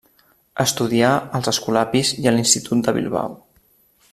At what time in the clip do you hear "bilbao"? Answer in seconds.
2.99-3.37